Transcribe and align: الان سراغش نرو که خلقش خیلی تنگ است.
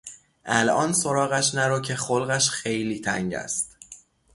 الان 0.45 0.93
سراغش 0.93 1.55
نرو 1.55 1.79
که 1.81 1.95
خلقش 1.95 2.49
خیلی 2.49 2.99
تنگ 2.99 3.33
است. 3.33 3.77